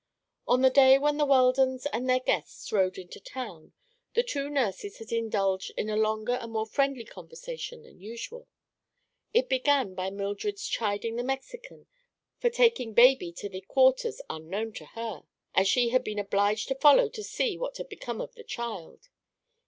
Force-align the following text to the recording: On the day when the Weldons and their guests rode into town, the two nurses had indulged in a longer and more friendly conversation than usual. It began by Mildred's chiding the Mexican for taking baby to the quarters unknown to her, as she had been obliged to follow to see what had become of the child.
On 0.47 0.63
the 0.63 0.71
day 0.71 0.97
when 0.97 1.17
the 1.17 1.27
Weldons 1.27 1.85
and 1.93 2.09
their 2.09 2.19
guests 2.19 2.71
rode 2.71 2.97
into 2.97 3.19
town, 3.19 3.71
the 4.15 4.23
two 4.23 4.49
nurses 4.49 4.97
had 4.97 5.11
indulged 5.11 5.71
in 5.77 5.91
a 5.91 5.95
longer 5.95 6.39
and 6.41 6.51
more 6.53 6.65
friendly 6.65 7.05
conversation 7.05 7.83
than 7.83 7.99
usual. 8.01 8.47
It 9.31 9.47
began 9.47 9.93
by 9.93 10.09
Mildred's 10.09 10.65
chiding 10.67 11.17
the 11.17 11.23
Mexican 11.23 11.85
for 12.39 12.49
taking 12.49 12.93
baby 12.95 13.31
to 13.33 13.47
the 13.47 13.61
quarters 13.61 14.19
unknown 14.27 14.73
to 14.73 14.85
her, 14.85 15.25
as 15.53 15.67
she 15.67 15.89
had 15.89 16.03
been 16.03 16.17
obliged 16.17 16.69
to 16.69 16.73
follow 16.79 17.07
to 17.09 17.23
see 17.23 17.55
what 17.55 17.77
had 17.77 17.87
become 17.87 18.21
of 18.21 18.33
the 18.33 18.43
child. 18.43 19.07